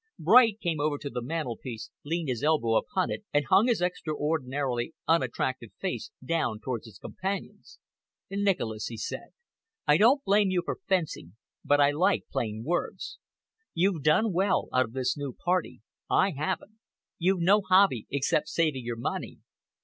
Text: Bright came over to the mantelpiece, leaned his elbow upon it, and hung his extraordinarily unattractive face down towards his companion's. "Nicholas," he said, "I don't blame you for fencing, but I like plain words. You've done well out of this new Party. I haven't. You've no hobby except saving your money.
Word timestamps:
Bright 0.17 0.59
came 0.59 0.79
over 0.79 0.97
to 0.97 1.11
the 1.11 1.21
mantelpiece, 1.21 1.91
leaned 2.03 2.27
his 2.27 2.41
elbow 2.41 2.73
upon 2.75 3.11
it, 3.11 3.23
and 3.31 3.45
hung 3.45 3.67
his 3.67 3.83
extraordinarily 3.83 4.95
unattractive 5.07 5.69
face 5.79 6.09
down 6.25 6.59
towards 6.59 6.87
his 6.87 6.97
companion's. 6.97 7.77
"Nicholas," 8.31 8.87
he 8.87 8.97
said, 8.97 9.27
"I 9.85 9.97
don't 9.97 10.23
blame 10.23 10.49
you 10.49 10.63
for 10.65 10.79
fencing, 10.87 11.35
but 11.63 11.79
I 11.79 11.91
like 11.91 12.23
plain 12.31 12.63
words. 12.65 13.19
You've 13.75 14.01
done 14.01 14.33
well 14.33 14.69
out 14.73 14.85
of 14.85 14.93
this 14.93 15.15
new 15.15 15.33
Party. 15.33 15.81
I 16.09 16.31
haven't. 16.31 16.79
You've 17.19 17.41
no 17.41 17.61
hobby 17.61 18.07
except 18.09 18.47
saving 18.47 18.83
your 18.83 18.97
money. 18.97 19.37